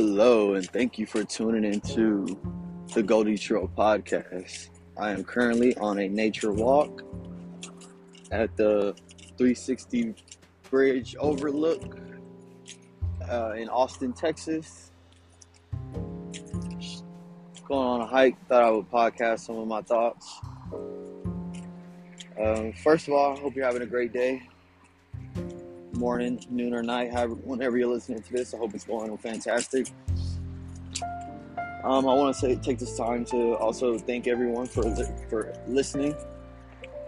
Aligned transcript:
Hello, 0.00 0.54
and 0.54 0.64
thank 0.70 0.96
you 0.96 1.06
for 1.06 1.24
tuning 1.24 1.64
into 1.64 2.38
the 2.94 3.02
Goldie 3.02 3.36
Trail 3.36 3.68
podcast. 3.76 4.68
I 4.96 5.10
am 5.10 5.24
currently 5.24 5.76
on 5.78 5.98
a 5.98 6.08
nature 6.08 6.52
walk 6.52 7.02
at 8.30 8.56
the 8.56 8.94
360 9.36 10.14
Bridge 10.70 11.16
Overlook 11.18 11.98
uh, 13.28 13.54
in 13.56 13.68
Austin, 13.68 14.12
Texas. 14.12 14.92
Going 17.66 17.88
on 17.88 18.00
a 18.00 18.06
hike, 18.06 18.36
thought 18.46 18.62
I 18.62 18.70
would 18.70 18.88
podcast 18.88 19.40
some 19.40 19.56
of 19.56 19.66
my 19.66 19.82
thoughts. 19.82 20.32
Um, 22.40 22.72
first 22.84 23.08
of 23.08 23.14
all, 23.14 23.36
I 23.36 23.40
hope 23.40 23.56
you're 23.56 23.66
having 23.66 23.82
a 23.82 23.86
great 23.86 24.12
day 24.12 24.48
morning, 25.98 26.40
noon, 26.48 26.72
or 26.74 26.82
night, 26.82 27.12
however, 27.12 27.34
whenever 27.34 27.76
you're 27.76 27.88
listening 27.88 28.22
to 28.22 28.32
this. 28.32 28.54
I 28.54 28.58
hope 28.58 28.74
it's 28.74 28.84
going 28.84 29.16
fantastic. 29.18 29.88
Um, 31.84 32.08
I 32.08 32.14
want 32.14 32.34
to 32.34 32.40
say 32.40 32.56
take 32.56 32.78
this 32.78 32.96
time 32.96 33.24
to 33.26 33.54
also 33.54 33.98
thank 33.98 34.26
everyone 34.26 34.66
for 34.66 34.82
for 35.28 35.54
listening. 35.66 36.14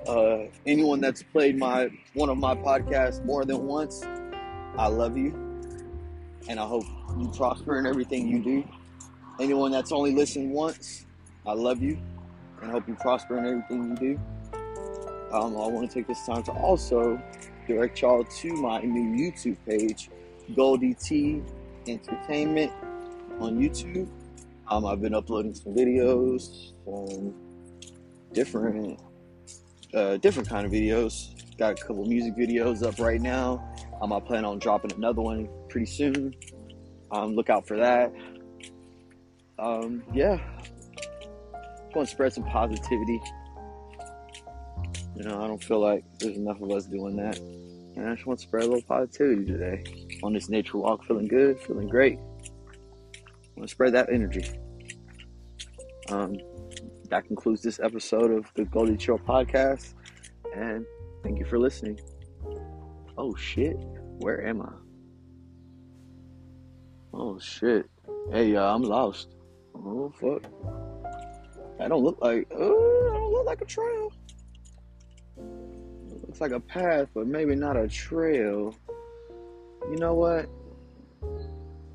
Uh, 0.07 0.45
anyone 0.67 1.01
that's 1.01 1.23
played 1.23 1.57
my 1.57 1.91
one 2.15 2.29
of 2.29 2.39
my 2.39 2.55
podcasts 2.55 3.25
more 3.25 3.45
than 3.45 3.67
once, 3.67 4.03
I 4.77 4.89
love 4.89 5.17
you, 5.17 5.33
and 6.49 6.59
I 6.59 6.67
hope 6.67 6.85
you 7.19 7.31
prosper 7.37 7.79
in 7.79 7.87
everything 7.87 8.27
you 8.29 8.41
do. 8.41 8.69
Anyone 9.39 9.71
that's 9.71 9.93
only 9.93 10.15
listened 10.15 10.51
once, 10.51 11.07
I 11.47 11.53
love 11.53 11.83
you, 11.83 11.99
and 12.61 12.71
hope 12.71 12.89
you 12.89 12.95
prosper 12.95 13.39
in 13.39 13.47
everything 13.47 13.91
you 13.91 13.97
do. 13.97 14.21
Um, 15.33 15.57
I 15.57 15.67
want 15.69 15.89
to 15.89 15.95
take 15.95 16.09
this 16.09 16.27
time 16.27 16.43
to 16.45 16.53
also 16.53 17.23
direct 17.71 18.03
y'all 18.03 18.25
to 18.25 18.53
my 18.55 18.81
new 18.81 19.17
YouTube 19.17 19.57
page, 19.65 20.11
Goldie 20.57 20.95
T 20.95 21.41
Entertainment 21.87 22.73
on 23.39 23.59
YouTube. 23.59 24.09
Um, 24.69 24.85
I've 24.85 25.01
been 25.01 25.15
uploading 25.15 25.55
some 25.55 25.73
videos, 25.73 26.73
some 26.85 27.33
different, 28.33 29.01
uh, 29.95 30.17
different 30.17 30.49
kind 30.49 30.67
of 30.67 30.73
videos. 30.73 31.31
Got 31.59 31.81
a 31.81 31.85
couple 31.85 32.05
music 32.07 32.35
videos 32.35 32.83
up 32.85 32.99
right 32.99 33.21
now. 33.21 33.65
Um, 34.03 34.13
I 34.13 34.19
plan 34.19 34.45
on 34.45 34.59
dropping 34.59 34.93
another 34.93 35.23
one 35.23 35.49
pretty 35.69 35.87
soon. 35.87 36.35
Um, 37.13 37.37
look 37.37 37.51
out 37.51 37.69
for 37.69 37.77
that. 37.77 38.13
Um, 39.61 40.03
yeah, 40.13 40.39
want 41.95 42.09
to 42.09 42.15
spread 42.15 42.33
some 42.33 42.45
positivity. 42.45 43.21
You 45.21 45.29
know, 45.29 45.45
I 45.45 45.49
don't 45.49 45.63
feel 45.63 45.81
like 45.81 46.03
there's 46.19 46.39
enough 46.39 46.63
of 46.63 46.71
us 46.71 46.87
doing 46.87 47.15
that. 47.17 47.39
And 47.39 48.09
I 48.09 48.15
just 48.15 48.27
want 48.27 48.41
to 48.41 48.47
spread 48.47 48.63
a 48.63 48.67
little 48.69 48.81
positivity 48.81 49.45
today 49.45 49.85
on 50.23 50.33
this 50.33 50.49
nature 50.49 50.79
walk. 50.79 51.05
Feeling 51.05 51.29
good, 51.29 51.61
feeling 51.61 51.89
great. 51.89 52.17
I 52.17 53.29
want 53.55 53.69
to 53.69 53.69
spread 53.69 53.93
that 53.93 54.11
energy. 54.11 54.49
Um, 56.09 56.39
that 57.11 57.27
concludes 57.27 57.61
this 57.61 57.81
episode 57.81 58.31
of 58.31 58.51
the 58.55 58.65
Goldie 58.65 58.97
Trail 58.97 59.19
podcast. 59.19 59.93
And 60.57 60.87
thank 61.23 61.39
you 61.39 61.45
for 61.45 61.59
listening. 61.59 62.01
Oh 63.19 63.35
shit, 63.35 63.77
where 64.21 64.47
am 64.47 64.63
I? 64.63 64.73
Oh 67.13 67.39
shit. 67.39 67.91
Hey, 68.33 68.57
uh, 68.57 68.75
I'm 68.75 68.85
lost. 68.85 69.35
Oh 69.75 70.15
fuck. 70.19 70.51
I 71.79 71.89
don't 71.89 72.03
look 72.03 72.23
like. 72.23 72.51
I 72.51 72.59
don't 72.59 73.33
look 73.33 73.45
like 73.45 73.61
a 73.61 73.67
trail. 73.67 74.15
It 76.41 76.45
looks 76.45 76.53
like 76.53 76.63
a 76.63 76.65
path, 76.65 77.09
but 77.13 77.27
maybe 77.27 77.55
not 77.55 77.77
a 77.77 77.87
trail. 77.87 78.75
You 79.91 79.97
know 79.97 80.15
what? 80.15 80.49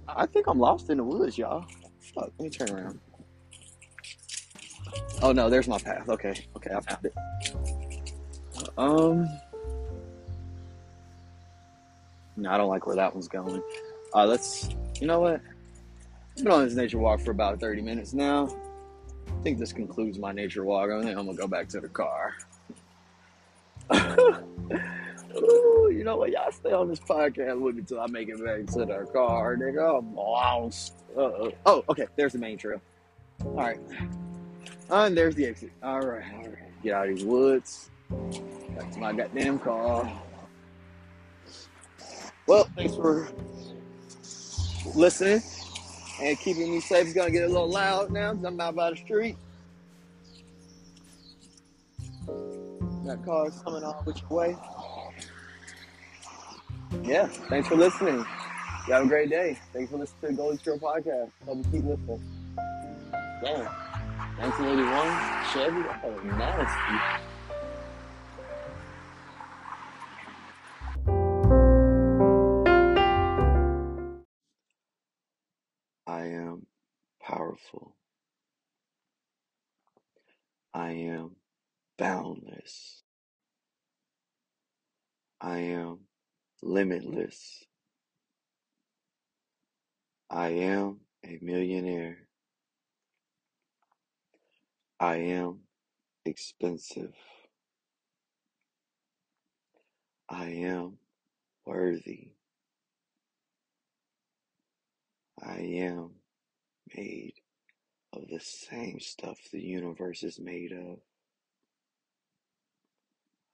I 0.07 0.27
think 0.27 0.45
I'm 0.45 0.59
lost 0.59 0.91
in 0.91 0.97
the 0.97 1.03
woods, 1.03 1.35
y'all. 1.35 1.66
Fuck, 2.13 2.31
let 2.38 2.39
me 2.39 2.50
turn 2.51 2.69
around. 2.69 3.00
Oh 5.23 5.31
no, 5.31 5.50
there's 5.50 5.67
my 5.67 5.79
path. 5.79 6.07
Okay, 6.09 6.45
okay, 6.55 6.69
I 6.75 6.79
found 6.79 7.05
it. 7.05 7.13
Um, 8.78 9.28
no, 12.38 12.51
I 12.51 12.57
don't 12.57 12.69
like 12.69 12.85
where 12.85 12.95
that 12.97 13.16
one's 13.16 13.28
going. 13.28 13.63
Uh, 14.13 14.25
let's. 14.25 14.69
You 15.01 15.07
know 15.07 15.22
what? 15.22 15.41
I've 16.38 16.44
been 16.44 16.51
on 16.51 16.66
this 16.66 16.75
nature 16.75 17.00
walk 17.00 17.19
for 17.22 17.31
about 17.31 17.59
30 17.59 17.81
minutes 17.81 18.13
now. 18.13 18.55
I 19.28 19.41
think 19.41 19.57
this 19.57 19.73
concludes 19.73 20.19
my 20.19 20.31
nature 20.31 20.63
walk. 20.63 20.91
I 20.91 21.01
think 21.01 21.17
I'm 21.17 21.25
gonna 21.25 21.35
go 21.35 21.47
back 21.47 21.67
to 21.69 21.79
the 21.79 21.89
car. 21.89 22.35
Ooh, 23.94 25.91
you 25.91 26.03
know 26.03 26.18
what? 26.18 26.31
Y'all 26.31 26.51
stay 26.51 26.72
on 26.72 26.88
this 26.88 27.00
podcast 27.00 27.59
with 27.59 27.75
me 27.75 27.81
until 27.81 28.00
I 28.00 28.07
make 28.07 28.29
it 28.29 28.44
back 28.44 28.66
to 28.73 28.85
the 28.85 29.07
car, 29.12 29.57
nigga. 29.57 30.00
I'm 30.00 30.16
lost. 30.16 30.94
Uh-oh. 31.16 31.51
Oh, 31.66 31.84
okay. 31.90 32.07
There's 32.16 32.34
the 32.34 32.40
main 32.40 32.57
trail. 32.57 32.81
All 33.44 33.53
right. 33.53 33.79
and 34.90 35.18
there's 35.18 35.35
the 35.35 35.46
exit. 35.46 35.72
All 35.84 36.00
right. 36.01 36.23
All 36.34 36.44
right. 36.44 36.84
Get 36.84 36.94
out 36.94 37.09
of 37.09 37.16
these 37.16 37.25
woods. 37.25 37.90
Back 38.09 38.91
to 38.91 39.00
my 39.00 39.13
goddamn 39.13 39.59
car. 39.59 40.12
Well, 42.47 42.69
thanks 42.75 42.96
for 42.96 43.28
listening 44.94 45.41
and 46.22 46.40
keeping 46.40 46.72
me 46.72 46.79
safe. 46.79 47.07
It's 47.07 47.13
gonna 47.13 47.31
get 47.31 47.44
a 47.44 47.47
little 47.47 47.69
loud 47.69 48.12
now 48.12 48.34
because 48.34 48.46
I'm 48.46 48.59
out 48.59 48.75
by 48.75 48.91
the 48.91 48.97
street. 48.97 49.38
Got 53.05 53.47
is 53.49 53.59
coming 53.59 53.83
on 53.83 53.93
which 54.05 54.27
way. 54.31 54.57
Yeah, 57.03 57.27
thanks 57.27 57.67
for 57.67 57.75
listening. 57.75 58.25
You 58.88 58.93
have 58.93 59.05
a 59.05 59.07
great 59.07 59.29
day. 59.29 59.59
Thanks 59.73 59.91
for 59.91 59.97
listening 59.97 60.21
to 60.21 60.27
the 60.29 60.33
Goldie 60.33 60.57
Trail 60.57 60.79
podcast. 60.79 61.29
Hope 61.45 61.57
you 61.57 61.63
keep 61.71 61.85
listening. 61.85 62.19
Going. 63.41 63.67
1981 64.38 65.45
Chevy. 65.53 65.83
Oh, 66.03 66.19
nasty. 66.35 66.97
I 76.07 76.25
am 76.25 76.66
powerful. 77.22 77.95
I 80.73 80.89
am 80.89 81.35
boundless. 81.97 83.03
I 85.41 85.59
am 85.59 86.00
limitless. 86.61 87.63
I 90.29 90.50
am 90.50 91.01
a 91.25 91.39
millionaire. 91.41 92.17
I 95.00 95.17
am 95.17 95.59
expensive. 96.25 97.13
I 100.29 100.45
am 100.45 100.97
worthy. 101.66 102.29
I 105.44 105.59
am 105.59 106.11
made 106.95 107.34
of 108.13 108.28
the 108.29 108.39
same 108.39 109.00
stuff 109.00 109.38
the 109.51 109.61
universe 109.61 110.23
is 110.23 110.39
made 110.39 110.72
of. 110.72 111.00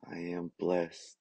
I 0.10 0.18
am 0.18 0.52
blessed. 0.60 1.18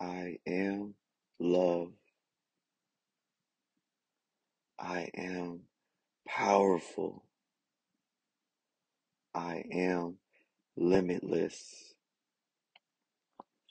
I 0.00 0.38
am 0.46 0.94
love. 1.40 1.92
I 4.78 5.10
am 5.16 5.62
powerful. 6.28 7.24
I 9.34 9.64
am 9.72 10.16
limitless. 10.76 11.94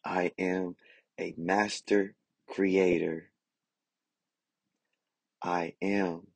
I 0.05 0.31
am 0.39 0.75
a 1.19 1.33
master 1.37 2.15
creator. 2.47 3.31
I 5.43 5.75
am 5.81 6.27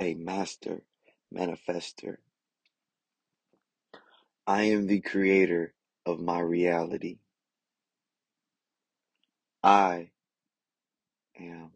a 0.00 0.14
master 0.14 0.82
manifester. 1.34 2.18
I 4.50 4.64
am 4.64 4.88
the 4.88 5.00
creator 5.00 5.72
of 6.04 6.18
my 6.18 6.40
reality. 6.40 7.18
I 9.62 10.10
am 11.40 11.70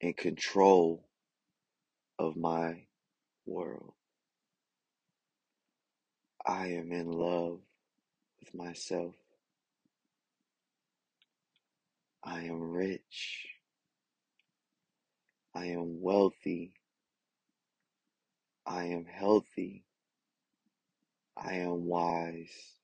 in 0.00 0.14
control 0.14 1.08
of 2.18 2.36
my 2.36 2.86
world. 3.46 3.94
I 6.44 6.72
am 6.72 6.90
in 6.90 7.12
love 7.12 7.60
with 8.40 8.52
myself. 8.56 9.14
I 12.24 12.42
am 12.46 12.60
rich. 12.72 13.46
I 15.54 15.66
am 15.66 16.02
wealthy. 16.02 16.74
I 18.66 18.86
am 18.86 19.06
healthy. 19.06 19.85
I 21.36 21.54
am 21.54 21.86
wise. 21.86 22.74